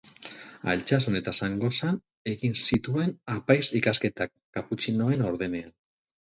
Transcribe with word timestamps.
Altsasun 0.71 1.17
eta 1.19 1.33
Zangozan 1.47 1.99
egin 2.31 2.57
zituen 2.69 3.13
apaiz 3.35 3.61
ikasketak, 3.81 4.33
kaputxinoen 4.59 5.25
ordenan. 5.35 5.71